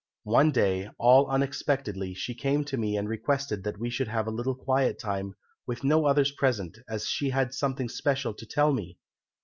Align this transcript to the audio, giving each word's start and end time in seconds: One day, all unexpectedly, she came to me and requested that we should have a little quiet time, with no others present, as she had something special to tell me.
One 0.23 0.49
day, 0.49 0.89
all 0.97 1.27
unexpectedly, 1.27 2.15
she 2.15 2.33
came 2.33 2.65
to 2.65 2.75
me 2.75 2.97
and 2.97 3.07
requested 3.07 3.63
that 3.63 3.77
we 3.77 3.91
should 3.91 4.07
have 4.07 4.25
a 4.25 4.31
little 4.31 4.55
quiet 4.55 4.97
time, 4.97 5.35
with 5.67 5.83
no 5.83 6.07
others 6.07 6.31
present, 6.31 6.79
as 6.89 7.05
she 7.07 7.29
had 7.29 7.53
something 7.53 7.87
special 7.87 8.33
to 8.33 8.45
tell 8.47 8.73
me. 8.73 8.97